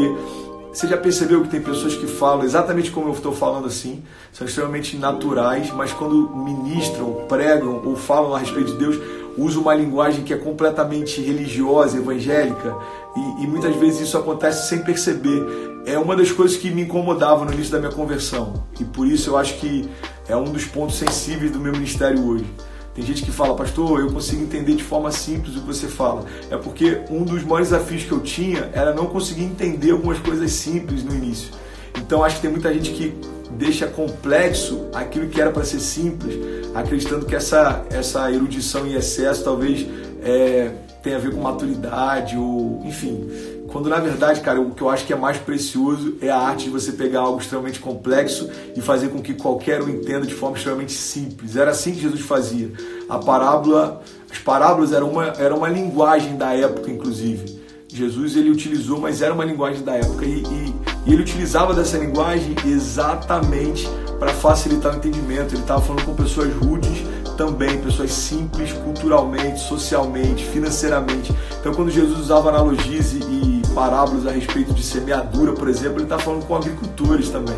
você 0.72 0.86
já 0.86 0.96
percebeu 0.96 1.42
que 1.42 1.48
tem 1.48 1.62
pessoas 1.62 1.94
que 1.94 2.06
falam 2.06 2.44
exatamente 2.44 2.90
como 2.90 3.08
eu 3.08 3.12
estou 3.12 3.32
falando 3.32 3.66
assim, 3.66 4.04
são 4.32 4.46
extremamente 4.46 4.96
naturais, 4.96 5.72
mas 5.72 5.92
quando 5.92 6.36
ministram, 6.36 7.24
pregam 7.28 7.82
ou 7.84 7.96
falam 7.96 8.34
a 8.34 8.38
respeito 8.38 8.72
de 8.72 8.78
Deus, 8.78 8.96
usam 9.36 9.62
uma 9.62 9.74
linguagem 9.74 10.24
que 10.24 10.32
é 10.32 10.36
completamente 10.36 11.20
religiosa, 11.20 11.98
evangélica, 11.98 12.76
e, 13.16 13.44
e 13.44 13.46
muitas 13.46 13.74
vezes 13.76 14.02
isso 14.02 14.18
acontece 14.18 14.68
sem 14.68 14.82
perceber 14.82 15.74
é 15.86 15.96
uma 15.96 16.16
das 16.16 16.32
coisas 16.32 16.56
que 16.56 16.68
me 16.68 16.82
incomodava 16.82 17.44
no 17.44 17.52
início 17.52 17.70
da 17.70 17.78
minha 17.78 17.92
conversão. 17.92 18.64
E 18.80 18.84
por 18.84 19.06
isso 19.06 19.30
eu 19.30 19.38
acho 19.38 19.54
que 19.58 19.88
é 20.28 20.36
um 20.36 20.44
dos 20.44 20.64
pontos 20.64 20.96
sensíveis 20.96 21.52
do 21.52 21.60
meu 21.60 21.72
ministério 21.72 22.26
hoje. 22.26 22.44
Tem 22.92 23.04
gente 23.04 23.22
que 23.22 23.30
fala, 23.30 23.54
pastor, 23.54 24.00
eu 24.00 24.10
consigo 24.10 24.42
entender 24.42 24.74
de 24.74 24.82
forma 24.82 25.12
simples 25.12 25.54
o 25.54 25.60
que 25.60 25.66
você 25.66 25.86
fala. 25.86 26.24
É 26.50 26.56
porque 26.56 27.02
um 27.08 27.22
dos 27.22 27.44
maiores 27.44 27.68
desafios 27.68 28.02
que 28.02 28.10
eu 28.10 28.20
tinha 28.20 28.68
era 28.72 28.92
não 28.92 29.06
conseguir 29.06 29.44
entender 29.44 29.92
algumas 29.92 30.18
coisas 30.18 30.50
simples 30.50 31.04
no 31.04 31.14
início. 31.14 31.50
Então 31.96 32.24
acho 32.24 32.36
que 32.36 32.42
tem 32.42 32.50
muita 32.50 32.72
gente 32.74 32.90
que 32.90 33.14
deixa 33.50 33.86
complexo 33.86 34.88
aquilo 34.92 35.28
que 35.28 35.40
era 35.40 35.50
para 35.50 35.64
ser 35.64 35.80
simples, 35.80 36.34
acreditando 36.74 37.26
que 37.26 37.34
essa, 37.34 37.84
essa 37.90 38.30
erudição 38.30 38.86
em 38.86 38.94
excesso 38.94 39.44
talvez 39.44 39.86
é, 40.22 40.72
tenha 41.02 41.16
a 41.16 41.20
ver 41.20 41.32
com 41.32 41.40
maturidade 41.40 42.36
ou 42.36 42.82
enfim 42.84 43.28
quando 43.76 43.90
na 43.90 43.98
verdade, 43.98 44.40
cara, 44.40 44.60
o 44.60 44.70
que 44.70 44.82
eu 44.82 44.88
acho 44.88 45.04
que 45.04 45.12
é 45.12 45.16
mais 45.16 45.36
precioso 45.36 46.16
é 46.22 46.30
a 46.30 46.38
arte 46.38 46.64
de 46.64 46.70
você 46.70 46.92
pegar 46.92 47.20
algo 47.20 47.40
extremamente 47.40 47.78
complexo 47.78 48.48
e 48.74 48.80
fazer 48.80 49.08
com 49.08 49.20
que 49.20 49.34
qualquer 49.34 49.82
um 49.82 49.88
entenda 49.90 50.26
de 50.26 50.34
forma 50.34 50.56
extremamente 50.56 50.92
simples. 50.92 51.56
Era 51.56 51.72
assim 51.72 51.92
que 51.92 52.00
Jesus 52.00 52.22
fazia. 52.22 52.72
A 53.08 53.18
parábola, 53.18 54.02
as 54.30 54.38
parábolas 54.38 54.92
eram 54.92 55.10
uma, 55.10 55.26
era 55.26 55.54
uma 55.54 55.68
linguagem 55.68 56.36
da 56.36 56.54
época, 56.54 56.90
inclusive. 56.90 57.60
Jesus 57.92 58.36
ele 58.36 58.50
utilizou, 58.50 58.98
mas 58.98 59.20
era 59.20 59.34
uma 59.34 59.44
linguagem 59.44 59.82
da 59.82 59.94
época 59.94 60.24
e, 60.24 60.42
e, 60.42 60.74
e 61.06 61.12
ele 61.12 61.22
utilizava 61.22 61.72
dessa 61.72 61.96
linguagem 61.96 62.54
exatamente 62.66 63.88
para 64.18 64.32
facilitar 64.32 64.94
o 64.94 64.96
entendimento. 64.96 65.54
Ele 65.54 65.62
estava 65.62 65.80
falando 65.80 66.04
com 66.04 66.14
pessoas 66.14 66.52
rudes 66.54 67.04
também, 67.36 67.78
pessoas 67.78 68.12
simples 68.12 68.72
culturalmente, 68.72 69.60
socialmente, 69.60 70.44
financeiramente. 70.46 71.32
Então, 71.60 71.72
quando 71.74 71.90
Jesus 71.90 72.18
usava 72.18 72.48
analogias 72.48 73.12
e 73.12 73.62
parábolas 73.74 74.26
a 74.26 74.30
respeito 74.30 74.72
de 74.72 74.82
semeadura, 74.82 75.52
por 75.52 75.68
exemplo, 75.68 75.98
ele 75.98 76.04
está 76.04 76.18
falando 76.18 76.46
com 76.46 76.56
agricultores 76.56 77.28
também. 77.28 77.56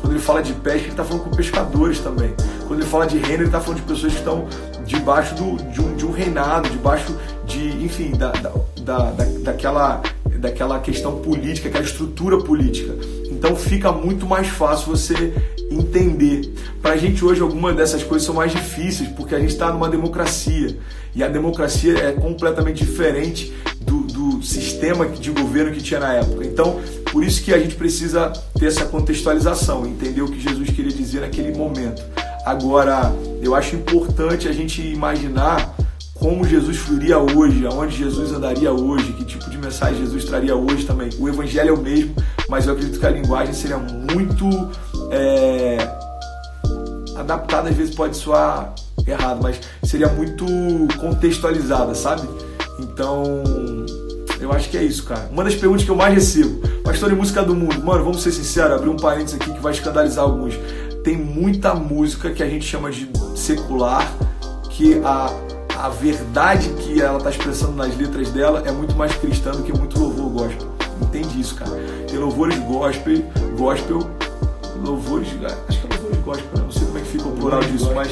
Quando 0.00 0.14
ele 0.14 0.20
fala 0.20 0.42
de 0.42 0.52
pesca, 0.52 0.80
ele 0.80 0.88
está 0.90 1.04
falando 1.04 1.24
com 1.24 1.30
pescadores 1.30 2.00
também. 2.00 2.34
Quando 2.66 2.80
ele 2.80 2.88
fala 2.88 3.06
de 3.06 3.18
reino, 3.18 3.42
ele 3.42 3.44
está 3.44 3.60
falando 3.60 3.78
de 3.78 3.86
pessoas 3.86 4.12
que 4.12 4.18
estão 4.18 4.48
debaixo 4.84 5.34
do, 5.36 5.62
de, 5.70 5.80
um, 5.80 5.94
de 5.94 6.04
um 6.04 6.10
reinado, 6.10 6.68
debaixo 6.68 7.14
de, 7.46 7.84
enfim, 7.84 8.10
da, 8.12 8.32
da, 8.32 8.50
da, 8.82 9.24
daquela, 9.44 10.02
daquela 10.40 10.80
questão 10.80 11.20
política, 11.20 11.68
aquela 11.68 11.84
estrutura 11.84 12.38
política. 12.38 12.96
Então 13.30 13.54
fica 13.54 13.92
muito 13.92 14.26
mais 14.26 14.48
fácil 14.48 14.88
você 14.88 15.32
entender. 15.70 16.52
Para 16.82 16.92
a 16.92 16.96
gente 16.96 17.24
hoje 17.24 17.40
algumas 17.40 17.76
dessas 17.76 18.02
coisas 18.02 18.26
são 18.26 18.34
mais 18.34 18.52
difíceis 18.52 19.08
porque 19.10 19.34
a 19.34 19.38
gente 19.38 19.50
está 19.50 19.72
numa 19.72 19.88
democracia 19.88 20.76
e 21.14 21.22
a 21.22 21.28
democracia 21.28 21.98
é 21.98 22.12
completamente 22.12 22.84
diferente 22.84 23.52
do 23.80 24.10
sistema 24.42 25.06
de 25.06 25.30
governo 25.30 25.72
que 25.72 25.82
tinha 25.82 26.00
na 26.00 26.14
época. 26.14 26.44
Então, 26.44 26.80
por 27.12 27.22
isso 27.22 27.42
que 27.42 27.52
a 27.52 27.58
gente 27.58 27.74
precisa 27.74 28.32
ter 28.58 28.66
essa 28.66 28.84
contextualização, 28.86 29.86
entender 29.86 30.22
o 30.22 30.28
que 30.28 30.40
Jesus 30.40 30.70
queria 30.70 30.92
dizer 30.92 31.20
naquele 31.20 31.56
momento. 31.56 32.02
Agora, 32.44 33.12
eu 33.42 33.54
acho 33.54 33.76
importante 33.76 34.48
a 34.48 34.52
gente 34.52 34.80
imaginar 34.80 35.74
fluiria 36.80 37.18
hoje, 37.18 37.66
aonde 37.66 37.96
Jesus 37.96 38.32
andaria 38.32 38.72
hoje, 38.72 39.12
que 39.12 39.24
tipo 39.24 39.48
de 39.48 39.58
mensagem 39.58 39.98
Jesus 40.00 40.24
traria 40.24 40.54
hoje 40.56 40.84
também. 40.84 41.10
O 41.18 41.28
evangelho 41.28 41.70
é 41.70 41.72
o 41.72 41.80
mesmo, 41.80 42.14
mas 42.48 42.66
eu 42.66 42.72
acredito 42.72 42.98
que 42.98 43.06
a 43.06 43.10
linguagem 43.10 43.54
seria 43.54 43.78
muito 43.78 44.48
é, 45.10 45.78
adaptada, 47.16 47.68
às 47.68 47.76
vezes 47.76 47.94
pode 47.94 48.16
soar 48.16 48.74
errado, 49.06 49.40
mas 49.42 49.60
seria 49.82 50.08
muito 50.08 50.44
contextualizada, 50.98 51.94
sabe? 51.94 52.28
Então, 52.78 53.42
eu 54.40 54.52
acho 54.52 54.70
que 54.70 54.78
é 54.78 54.82
isso, 54.82 55.04
cara. 55.04 55.28
Uma 55.30 55.44
das 55.44 55.54
perguntas 55.54 55.84
que 55.84 55.90
eu 55.90 55.96
mais 55.96 56.14
recebo, 56.14 56.66
pastor 56.82 57.12
e 57.12 57.14
música 57.14 57.42
do 57.42 57.54
mundo, 57.54 57.82
mano, 57.84 58.04
vamos 58.04 58.22
ser 58.22 58.32
sinceros, 58.32 58.72
abrir 58.72 58.88
um 58.88 58.96
parênteses 58.96 59.40
aqui 59.40 59.52
que 59.52 59.60
vai 59.60 59.72
escandalizar 59.72 60.24
alguns. 60.24 60.54
Tem 61.04 61.16
muita 61.16 61.74
música 61.74 62.30
que 62.30 62.42
a 62.42 62.48
gente 62.48 62.64
chama 62.64 62.90
de 62.90 63.08
secular, 63.34 64.10
que 64.70 65.00
a, 65.04 65.30
a 65.78 65.88
verdade 65.88 66.68
que 66.70 67.00
ela 67.00 67.18
está 67.18 67.30
expressando 67.30 67.72
nas 67.72 67.96
letras 67.96 68.30
dela 68.30 68.62
é 68.66 68.72
muito 68.72 68.94
mais 68.96 69.14
cristã 69.16 69.52
do 69.52 69.62
que 69.62 69.72
muito 69.72 69.98
louvor 69.98 70.30
gospel. 70.30 70.68
Entende 71.02 71.40
isso, 71.40 71.54
cara? 71.54 71.70
Tem 72.08 72.18
louvores 72.18 72.58
gospel, 72.58 73.22
gospel, 73.56 74.10
louvores, 74.84 75.28
acho 75.68 75.80
que 75.80 75.86
é 75.86 75.96
louvores 75.96 76.24
gospel, 76.24 76.62
não 76.62 76.70
sei 76.70 76.86
como 76.86 76.98
é 76.98 77.00
que 77.00 77.08
fica 77.08 77.28
o 77.28 77.32
plural 77.32 77.60
disso, 77.60 77.90
mas 77.94 78.08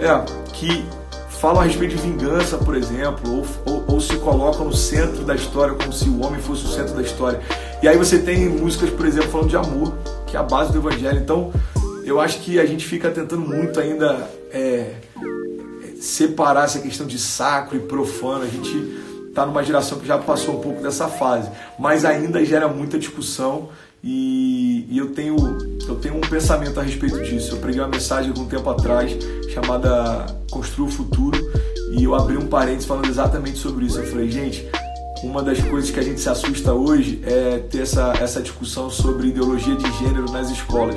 é, 0.00 0.52
que 0.52 0.84
falam 1.28 1.62
a 1.62 1.64
respeito 1.64 1.96
de 1.96 2.02
vingança, 2.02 2.58
por 2.58 2.76
exemplo, 2.76 3.32
ou, 3.32 3.46
ou, 3.66 3.84
ou, 3.94 4.00
se 4.00 4.16
colocam 4.16 4.66
no 4.66 4.74
centro 4.74 5.24
da 5.24 5.34
história, 5.34 5.74
como 5.74 5.92
se 5.92 6.08
o 6.08 6.24
homem 6.24 6.40
fosse 6.40 6.64
o 6.64 6.68
centro 6.68 6.94
da 6.94 7.02
história. 7.02 7.40
E 7.82 7.86
aí 7.86 7.96
você 7.96 8.18
tem 8.18 8.48
músicas, 8.48 8.90
por 8.90 9.06
exemplo, 9.06 9.30
falando 9.30 9.48
de 9.48 9.56
amor, 9.56 9.94
que 10.26 10.36
é 10.36 10.40
a 10.40 10.42
base 10.42 10.72
do 10.72 10.78
evangelho. 10.78 11.18
Então, 11.18 11.52
eu 12.04 12.20
acho 12.20 12.40
que 12.40 12.58
a 12.58 12.66
gente 12.66 12.84
fica 12.84 13.10
tentando 13.10 13.42
muito 13.42 13.78
ainda 13.78 14.28
é, 14.52 14.94
separar 16.00 16.64
essa 16.64 16.78
questão 16.78 17.06
de 17.06 17.18
sacro 17.18 17.76
e 17.76 17.80
profano. 17.80 18.44
A 18.44 18.48
gente 18.48 18.76
está 19.28 19.44
numa 19.46 19.62
geração 19.62 19.98
que 19.98 20.06
já 20.06 20.18
passou 20.18 20.58
um 20.58 20.60
pouco 20.60 20.82
dessa 20.82 21.08
fase, 21.08 21.50
mas 21.78 22.04
ainda 22.04 22.44
gera 22.44 22.68
muita 22.68 22.98
discussão 22.98 23.68
e, 24.02 24.86
e, 24.88 24.98
eu, 24.98 25.12
tenho, 25.12 25.36
eu 25.86 25.96
tenho 25.96 26.16
um 26.16 26.20
pensamento 26.20 26.78
a 26.78 26.82
respeito 26.82 27.20
disso. 27.22 27.54
Eu 27.54 27.58
preguei 27.58 27.80
uma 27.80 27.88
mensagem 27.88 28.30
algum 28.30 28.46
tempo 28.46 28.68
atrás 28.70 29.16
chamada 29.52 30.26
Construa 30.50 30.88
o 30.88 30.90
Futuro 30.90 31.38
e 31.92 32.04
eu 32.04 32.14
abri 32.14 32.36
um 32.36 32.46
parênteses 32.46 32.86
falando 32.86 33.08
exatamente 33.08 33.58
sobre 33.58 33.86
isso. 33.86 33.98
Eu 33.98 34.06
falei, 34.06 34.30
gente, 34.30 34.68
uma 35.22 35.42
das 35.42 35.60
coisas 35.60 35.90
que 35.90 35.98
a 35.98 36.02
gente 36.02 36.20
se 36.20 36.28
assusta 36.28 36.72
hoje 36.72 37.20
é 37.24 37.58
ter 37.58 37.82
essa, 37.82 38.12
essa 38.20 38.40
discussão 38.40 38.90
sobre 38.90 39.28
ideologia 39.28 39.74
de 39.74 39.92
gênero 39.98 40.30
nas 40.30 40.50
escolas. 40.50 40.96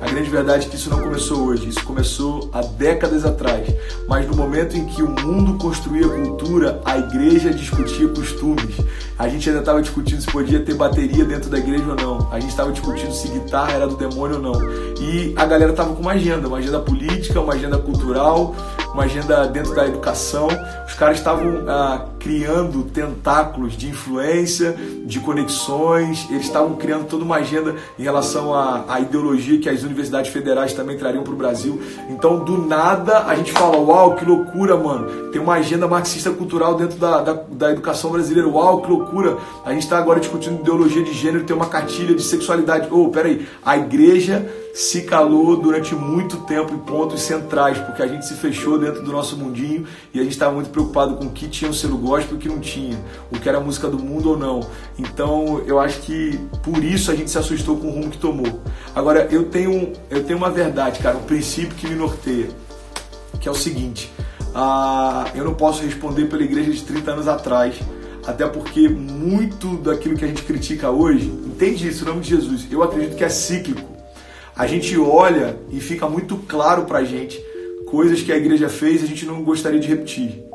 A 0.00 0.06
grande 0.06 0.30
verdade 0.30 0.66
é 0.66 0.68
que 0.68 0.76
isso 0.76 0.90
não 0.90 1.00
começou 1.00 1.46
hoje, 1.46 1.68
isso 1.68 1.84
começou 1.84 2.48
há 2.52 2.62
décadas 2.62 3.24
atrás. 3.24 3.66
Mas 4.08 4.26
no 4.26 4.34
momento 4.34 4.76
em 4.76 4.86
que 4.86 5.02
o 5.02 5.10
mundo 5.10 5.58
construía 5.58 6.08
cultura, 6.08 6.80
a 6.84 6.98
igreja 6.98 7.50
discutia 7.50 8.08
costumes. 8.08 8.76
A 9.18 9.28
gente 9.28 9.48
ainda 9.48 9.60
estava 9.60 9.82
discutindo 9.82 10.20
se 10.20 10.26
podia 10.26 10.60
ter 10.60 10.74
bateria 10.74 11.24
dentro 11.24 11.50
da 11.50 11.58
igreja 11.58 11.84
ou 11.86 11.96
não. 11.96 12.32
A 12.32 12.40
gente 12.40 12.50
estava 12.50 12.72
discutindo 12.72 13.12
se 13.12 13.28
guitarra 13.28 13.72
era 13.72 13.86
do 13.86 13.96
demônio 13.96 14.36
ou 14.36 14.42
não. 14.42 14.70
E 15.00 15.34
a 15.36 15.44
galera 15.44 15.70
estava 15.70 15.94
com 15.94 16.00
uma 16.00 16.12
agenda, 16.12 16.48
uma 16.48 16.58
agenda 16.58 16.80
política, 16.80 17.40
uma 17.40 17.52
agenda 17.52 17.78
cultural, 17.78 18.54
uma 18.92 19.04
agenda 19.04 19.46
dentro 19.46 19.74
da 19.74 19.86
educação. 19.86 20.48
Os 20.86 20.94
caras 20.94 21.18
estavam 21.18 21.64
ah, 21.68 22.06
criando 22.18 22.82
tentáculos 22.84 23.76
de 23.76 23.88
influência, 23.88 24.76
de 25.04 25.20
conexões, 25.20 26.26
eles 26.30 26.44
estavam 26.44 26.74
criando 26.76 27.06
toda 27.06 27.24
uma 27.24 27.36
agenda 27.36 27.74
em 27.98 28.02
relação 28.02 28.54
à, 28.54 28.84
à 28.88 29.00
ideologia 29.00 29.58
que 29.58 29.68
as 29.68 29.82
universidades 29.82 30.30
federais 30.30 30.72
também 30.72 30.98
trariam 30.98 31.22
para 31.22 31.32
o 31.32 31.36
Brasil. 31.36 31.80
Então, 32.08 32.44
do 32.44 32.58
nada, 32.58 33.24
a 33.26 33.34
gente 33.34 33.52
fala: 33.52 33.78
Uau, 33.78 34.16
que 34.16 34.24
loucura, 34.24 34.76
mano! 34.76 35.30
Tem 35.30 35.40
uma 35.40 35.54
agenda 35.54 35.86
marxista 35.88 36.30
cultural 36.30 36.74
dentro 36.74 36.98
da, 36.98 37.22
da, 37.22 37.32
da 37.32 37.70
educação 37.70 38.10
brasileira. 38.10 38.48
Uau, 38.48 38.82
que 38.82 38.90
loucura! 38.90 39.38
A 39.64 39.72
gente 39.72 39.82
está 39.82 39.98
agora 39.98 40.20
discutindo 40.20 40.60
ideologia 40.60 41.02
de 41.02 41.12
gênero, 41.12 41.44
tem 41.44 41.56
uma 41.56 41.66
cartilha 41.66 42.14
de 42.14 42.22
sexualidade. 42.22 42.88
Oh, 42.90 43.08
peraí, 43.08 43.46
a 43.64 43.76
igreja 43.76 44.46
se 44.74 45.02
calou 45.02 45.56
durante 45.56 45.94
muito 45.94 46.38
tempo 46.38 46.72
em 46.74 46.78
pontos 46.78 47.22
centrais, 47.22 47.78
porque 47.78 48.02
a 48.02 48.06
gente 48.06 48.26
se 48.26 48.34
fechou 48.34 48.78
dentro 48.80 49.02
do 49.02 49.12
nosso 49.12 49.36
mundinho 49.36 49.86
e 50.12 50.18
a 50.18 50.22
gente 50.22 50.32
estava 50.32 50.54
muito 50.54 50.70
preocupado 50.70 51.16
com 51.16 51.26
o 51.26 51.30
que 51.30 51.48
tinha 51.48 51.70
o 51.70 51.74
selo 51.74 51.98
gospel 51.98 52.34
e 52.34 52.36
o 52.36 52.38
que 52.38 52.48
não 52.48 52.60
tinha, 52.60 52.98
o 53.30 53.38
que 53.38 53.48
era 53.48 53.60
música 53.60 53.88
do 53.88 53.98
mundo 53.98 54.30
ou 54.30 54.38
não. 54.38 54.60
Então 54.98 55.62
eu 55.66 55.78
acho 55.78 56.00
que 56.00 56.38
por 56.62 56.82
isso 56.82 57.10
a 57.10 57.14
gente 57.14 57.30
se 57.30 57.38
assustou 57.38 57.76
com 57.76 57.88
o 57.88 57.90
rumo 57.90 58.10
que 58.10 58.18
tomou. 58.18 58.60
Agora 58.94 59.28
eu 59.30 59.44
tenho, 59.44 59.92
eu 60.10 60.24
tenho 60.24 60.38
uma 60.38 60.50
verdade, 60.50 60.98
cara, 61.00 61.16
um 61.16 61.22
princípio 61.22 61.76
que 61.76 61.86
me 61.86 61.94
norteia, 61.94 62.48
que 63.40 63.48
é 63.48 63.50
o 63.50 63.54
seguinte: 63.54 64.10
ah, 64.54 65.30
eu 65.34 65.44
não 65.44 65.54
posso 65.54 65.82
responder 65.82 66.26
pela 66.26 66.42
igreja 66.42 66.72
de 66.72 66.82
30 66.82 67.10
anos 67.12 67.28
atrás. 67.28 67.76
Até 68.26 68.46
porque 68.46 68.86
muito 68.86 69.78
daquilo 69.78 70.14
que 70.14 70.24
a 70.24 70.28
gente 70.28 70.42
critica 70.42 70.90
hoje, 70.90 71.26
entende 71.26 71.88
isso, 71.88 72.04
em 72.04 72.06
nome 72.06 72.20
de 72.20 72.28
Jesus, 72.28 72.66
eu 72.70 72.82
acredito 72.82 73.16
que 73.16 73.24
é 73.24 73.28
cíclico 73.30 73.90
a 74.60 74.66
gente 74.66 74.94
olha 74.98 75.58
e 75.70 75.80
fica 75.80 76.06
muito 76.06 76.36
claro 76.36 76.84
para 76.84 76.98
a 76.98 77.04
gente 77.04 77.42
coisas 77.90 78.20
que 78.20 78.32
a 78.32 78.36
igreja 78.36 78.68
fez 78.68 79.02
a 79.02 79.06
gente 79.06 79.26
não 79.26 79.42
gostaria 79.42 79.80
de 79.80 79.88
repetir. 79.88 80.50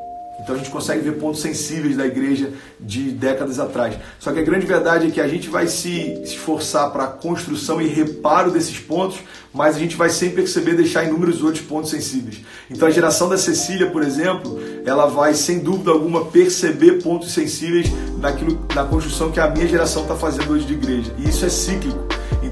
Então 0.46 0.54
a 0.54 0.58
gente 0.60 0.70
consegue 0.70 1.02
ver 1.02 1.14
pontos 1.14 1.42
sensíveis 1.42 1.98
da 1.98 2.06
igreja 2.06 2.52
de 2.80 3.10
décadas 3.10 3.60
atrás. 3.60 3.96
Só 4.20 4.32
que 4.32 4.40
a 4.40 4.44
grande 4.44 4.66
verdade 4.66 5.08
é 5.08 5.10
que 5.10 5.20
a 5.20 5.28
gente 5.28 5.50
vai 5.50 5.66
se 5.66 6.22
esforçar 6.24 6.92
para 6.92 7.06
a 7.06 7.08
construção 7.08 7.82
e 7.82 7.88
reparo 7.88 8.52
desses 8.52 8.78
pontos, 8.78 9.18
mas 9.52 9.76
a 9.76 9.80
gente 9.80 9.96
vai 9.96 10.10
sem 10.10 10.30
perceber 10.30 10.76
deixar 10.76 11.04
inúmeros 11.04 11.42
outros 11.42 11.64
pontos 11.64 11.90
sensíveis. 11.90 12.42
Então 12.70 12.88
a 12.88 12.92
geração 12.92 13.28
da 13.28 13.40
Cecília, 13.40 13.90
por 13.90 14.04
exemplo, 14.04 14.60
ela 14.86 15.08
vai 15.08 15.34
sem 15.34 15.60
dúvida 15.60 15.90
alguma 15.90 16.26
perceber 16.26 17.02
pontos 17.02 17.34
sensíveis 17.34 17.88
naquilo, 18.20 18.68
na 18.76 18.84
construção 18.84 19.32
que 19.32 19.40
a 19.40 19.50
minha 19.50 19.68
geração 19.68 20.04
está 20.04 20.16
fazendo 20.16 20.54
hoje 20.54 20.66
de 20.66 20.74
igreja. 20.74 21.12
E 21.18 21.28
isso 21.28 21.44
é 21.44 21.50
cíclico. 21.50 22.06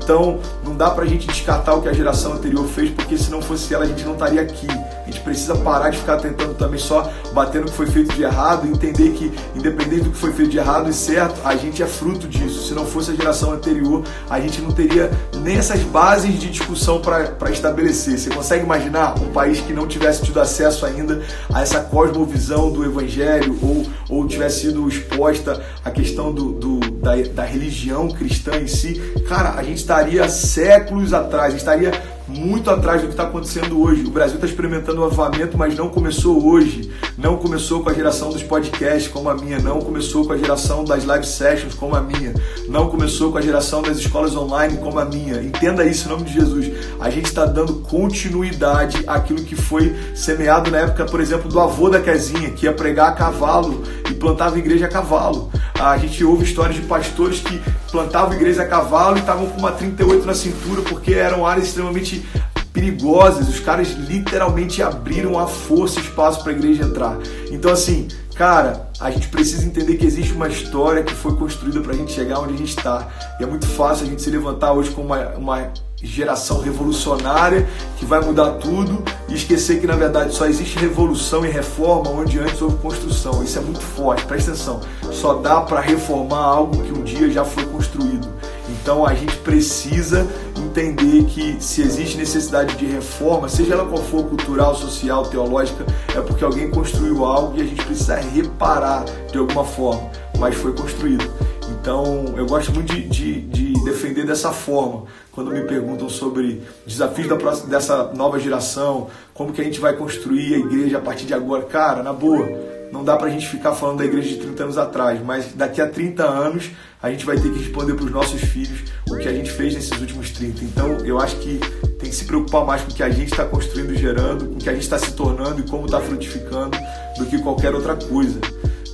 Então, 0.04 0.40
não 0.66 0.76
dá 0.76 0.92
pra 0.92 1.06
gente 1.06 1.26
descartar 1.26 1.74
o 1.76 1.82
que 1.82 1.88
a 1.88 1.94
geração 1.94 2.34
anterior 2.34 2.68
fez, 2.68 2.90
porque 2.90 3.18
se 3.18 3.32
não 3.32 3.42
fosse 3.42 3.74
ela, 3.74 3.86
a 3.86 3.88
gente 3.88 4.04
não 4.04 4.14
estaria 4.14 4.42
aqui. 4.42 4.68
A 5.14 5.16
gente 5.16 5.26
precisa 5.26 5.56
parar 5.58 5.92
de 5.92 6.00
ficar 6.00 6.18
tentando 6.18 6.56
também 6.56 6.80
só 6.80 7.08
bater 7.34 7.62
no 7.62 7.68
que 7.68 7.74
foi 7.74 7.86
feito 7.86 8.16
de 8.16 8.24
errado 8.24 8.66
entender 8.66 9.12
que, 9.12 9.32
independente 9.54 10.06
do 10.06 10.10
que 10.10 10.18
foi 10.18 10.34
feito 10.34 10.50
de 10.50 10.58
errado 10.58 10.90
e 10.90 10.94
certo, 10.94 11.40
a 11.46 11.56
gente 11.56 11.84
é 11.84 11.86
fruto 11.86 12.28
disso. 12.28 12.68
Se 12.68 12.74
não 12.74 12.84
fosse 12.84 13.12
a 13.12 13.14
geração 13.14 13.52
anterior, 13.52 14.04
a 14.28 14.40
gente 14.40 14.60
não 14.60 14.72
teria 14.72 15.12
nem 15.36 15.58
essas 15.58 15.82
bases 15.82 16.40
de 16.40 16.50
discussão 16.50 17.00
para 17.00 17.52
estabelecer. 17.52 18.18
Você 18.18 18.32
consegue 18.32 18.64
imaginar 18.64 19.14
um 19.22 19.32
país 19.32 19.60
que 19.60 19.72
não 19.72 19.88
tivesse 19.88 20.24
tido 20.24 20.40
acesso 20.40 20.84
ainda 20.84 21.22
a 21.54 21.62
essa 21.62 21.80
cosmovisão 21.82 22.72
do 22.72 22.84
evangelho 22.84 23.56
ou, 23.62 23.86
ou 24.10 24.28
tivesse 24.28 24.62
sido 24.62 24.88
exposta 24.88 25.64
à 25.86 25.92
questão 25.92 26.34
do, 26.34 26.54
do 26.54 26.80
da, 26.80 27.16
da 27.36 27.44
religião 27.44 28.08
cristã 28.08 28.56
em 28.56 28.68
si? 28.68 29.00
Cara, 29.28 29.54
a 29.60 29.62
gente 29.62 29.78
estaria 29.78 30.28
séculos 30.28 31.14
atrás, 31.14 31.54
estaria 31.54 31.92
muito 32.28 32.70
atrás 32.70 33.02
do 33.02 33.08
que 33.08 33.14
está 33.14 33.24
acontecendo 33.24 33.82
hoje. 33.82 34.04
O 34.04 34.12
Brasil 34.12 34.36
está 34.36 34.48
experimentando 34.48 35.02
um 35.02 35.06
avivamento, 35.06 35.58
mas 35.58 35.76
não 35.76 35.90
começou 35.90 36.46
hoje. 36.46 36.92
Não 37.18 37.38
começou 37.38 37.84
com 37.84 37.90
a 37.90 37.94
geração 37.94 38.30
dos 38.30 38.42
podcasts 38.42 39.12
como 39.12 39.30
a 39.30 39.36
minha, 39.36 39.60
não 39.60 39.80
começou 39.80 40.26
com 40.26 40.34
a 40.34 40.38
geração 40.38 40.84
das 40.84 41.06
live 41.06 41.26
sessions 41.26 41.76
como 41.76 41.96
a 41.96 42.02
minha, 42.02 42.34
não 42.68 42.90
começou 42.90 43.32
com 43.32 43.38
a 43.38 43.42
geração 43.42 43.82
das 43.82 43.98
escolas 43.98 44.36
online 44.36 44.78
como 44.78 45.00
a 45.00 45.06
minha. 45.06 45.42
Entenda 45.42 45.86
isso 45.86 46.08
em 46.08 46.12
nome 46.12 46.24
de 46.24 46.34
Jesus. 46.34 46.72
A 47.00 47.10
gente 47.10 47.26
está 47.26 47.46
dando 47.46 47.76
continuidade 47.76 49.04
àquilo 49.06 49.44
que 49.44 49.56
foi 49.56 49.96
semeado 50.16 50.72
na 50.72 50.80
época, 50.80 51.06
por 51.06 51.22
exemplo, 51.22 51.50
do 51.50 51.60
avô 51.60 51.90
da 51.90 52.02
Quezinha, 52.02 52.50
que 52.50 52.66
ia 52.66 52.74
pregar 52.74 53.10
a 53.10 53.12
cavalo 53.12 53.84
e 54.10 54.14
plantava 54.14 54.58
igreja 54.58 54.86
a 54.86 54.90
cavalo. 54.90 55.52
A 55.80 55.98
gente 55.98 56.24
ouve 56.24 56.44
histórias 56.44 56.76
de 56.76 56.84
pastores 56.84 57.40
que 57.40 57.62
plantavam 57.92 58.36
igreja 58.36 58.64
a 58.64 58.68
cavalo 58.68 59.18
e 59.18 59.20
estavam 59.20 59.48
com 59.48 59.60
uma 59.60 59.72
38 59.72 60.26
na 60.26 60.34
cintura 60.34 60.82
porque 60.82 61.14
eram 61.14 61.46
áreas 61.46 61.68
extremamente 61.68 62.26
perigosas. 62.72 63.48
Os 63.48 63.60
caras 63.60 63.90
literalmente 63.92 64.82
abriram 64.82 65.38
a 65.38 65.48
força 65.48 66.00
espaço 66.00 66.42
para 66.44 66.52
a 66.52 66.56
igreja 66.56 66.84
entrar. 66.84 67.18
Então, 67.52 67.72
assim, 67.72 68.08
cara, 68.36 68.90
a 69.00 69.12
gente 69.12 69.28
precisa 69.28 69.66
entender 69.66 69.96
que 69.98 70.06
existe 70.06 70.34
uma 70.34 70.48
história 70.48 71.04
que 71.04 71.14
foi 71.14 71.36
construída 71.36 71.82
para 71.82 71.94
a 71.94 71.96
gente 71.96 72.12
chegar 72.12 72.40
onde 72.40 72.54
a 72.54 72.58
gente 72.58 72.78
está. 72.78 73.08
E 73.40 73.44
é 73.44 73.46
muito 73.46 73.68
fácil 73.68 74.06
a 74.06 74.10
gente 74.10 74.22
se 74.22 74.30
levantar 74.30 74.74
hoje 74.74 74.92
com 74.92 75.02
uma, 75.02 75.30
uma 75.30 75.72
geração 76.04 76.60
revolucionária 76.60 77.68
que 77.98 78.06
vai 78.06 78.20
mudar 78.20 78.52
tudo 78.54 79.04
e 79.30 79.36
esquecer 79.36 79.80
que 79.80 79.88
na 79.88 79.96
verdade 79.96 80.34
só 80.34 80.46
existe 80.46 80.78
revolução 80.78 81.46
e 81.46 81.50
reforma 81.50 82.10
onde 82.12 82.40
antes 82.40 82.62
houve 82.62 82.78
construção. 82.78 83.44
Isso 83.44 83.58
é 83.58 83.62
muito 83.62 83.82
forte, 83.82 84.26
presta 84.26 84.52
atenção. 84.52 84.82
Só 85.12 85.36
dá 85.36 85.62
para 85.62 85.80
reformar 85.80 86.44
algo 86.44 86.84
que 86.84 86.92
um 86.92 87.04
dia 87.04 87.32
já 87.32 87.46
foi 87.46 87.66
construído. 87.66 88.28
Então 88.70 89.06
a 89.06 89.14
gente 89.14 89.38
precisa 89.38 90.28
entender 90.74 91.26
que 91.26 91.64
se 91.64 91.82
existe 91.82 92.18
necessidade 92.18 92.76
de 92.76 92.86
reforma, 92.86 93.48
seja 93.48 93.74
ela 93.74 93.86
qual 93.86 94.02
for 94.02 94.24
cultural, 94.26 94.76
social, 94.76 95.24
teológica, 95.28 95.86
é 96.16 96.20
porque 96.22 96.44
alguém 96.44 96.70
construiu 96.70 97.24
algo 97.24 97.58
e 97.58 97.62
a 97.62 97.66
gente 97.66 97.86
precisa 97.86 98.16
reparar 98.16 99.06
de 99.32 99.38
alguma 99.38 99.64
forma, 99.64 100.10
mas 100.40 100.56
foi 100.56 100.74
construído. 100.74 101.30
Então 101.70 102.26
eu 102.36 102.46
gosto 102.46 102.72
muito 102.72 102.94
de, 102.94 103.08
de, 103.08 103.42
de 103.42 103.86
defender 103.86 104.26
dessa 104.26 104.52
forma, 104.52 105.04
quando 105.32 105.52
me 105.52 105.62
perguntam 105.62 106.10
sobre 106.10 106.64
desafios 106.86 107.28
da 107.28 107.36
próxima, 107.36 107.70
dessa 107.70 108.12
nova 108.14 108.40
geração, 108.40 109.08
como 109.34 109.54
que 109.54 109.62
a 109.62 109.64
gente 109.64 109.80
vai 109.80 109.94
construir 109.94 110.56
a 110.56 110.58
igreja 110.58 110.98
a 110.98 111.02
partir 111.02 111.26
de 111.26 111.34
agora. 111.34 111.64
Cara, 111.64 112.02
na 112.02 112.14
boa, 112.14 112.48
não 112.92 113.04
dá 113.04 113.16
pra 113.16 113.30
gente 113.30 113.48
ficar 113.48 113.74
falando 113.74 113.98
da 113.98 114.06
igreja 114.06 114.30
de 114.30 114.38
30 114.38 114.64
anos 114.64 114.78
atrás, 114.78 115.20
mas 115.24 115.54
daqui 115.54 115.82
a 115.82 115.90
30 115.90 116.24
anos 116.24 116.70
a 117.04 117.12
gente 117.12 117.26
vai 117.26 117.38
ter 117.38 117.52
que 117.52 117.60
responder 117.60 117.96
para 117.96 118.06
os 118.06 118.12
nossos 118.12 118.42
filhos 118.42 118.80
o 119.10 119.18
que 119.18 119.28
a 119.28 119.34
gente 119.34 119.52
fez 119.52 119.74
nesses 119.74 119.92
últimos 120.00 120.32
30. 120.32 120.64
Então 120.64 120.98
eu 121.06 121.20
acho 121.20 121.36
que 121.36 121.60
tem 122.00 122.10
que 122.10 122.16
se 122.16 122.24
preocupar 122.24 122.66
mais 122.66 122.82
com 122.82 122.92
o 122.92 122.94
que 122.94 123.04
a 123.04 123.10
gente 123.10 123.30
está 123.30 123.44
construindo 123.44 123.94
e 123.94 123.98
gerando, 123.98 124.46
com 124.46 124.56
o 124.56 124.58
que 124.58 124.70
a 124.70 124.74
gente 124.74 124.84
está 124.84 124.98
se 124.98 125.12
tornando 125.12 125.60
e 125.60 125.64
como 125.64 125.86
está 125.86 126.00
frutificando, 126.00 126.78
do 127.18 127.26
que 127.26 127.38
qualquer 127.40 127.76
outra 127.76 127.98
coisa. 127.98 128.40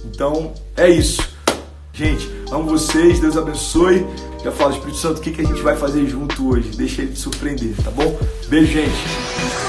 Então 0.04 0.54
é 0.76 0.90
isso. 0.90 1.22
Gente, 1.94 2.28
amo 2.52 2.66
vocês, 2.66 3.20
Deus 3.20 3.38
abençoe. 3.38 4.04
Já 4.44 4.52
falo, 4.52 4.74
Espírito 4.74 4.98
Santo, 4.98 5.20
o 5.20 5.22
que, 5.22 5.32
que 5.32 5.42
a 5.42 5.46
gente 5.46 5.62
vai 5.62 5.76
fazer 5.76 6.08
junto 6.08 6.50
hoje? 6.50 6.70
Deixa 6.76 7.04
ele 7.04 7.12
te 7.12 7.20
surpreender, 7.20 7.76
tá 7.84 7.92
bom? 7.92 8.18
Beijo, 8.50 8.72
gente. 8.72 9.69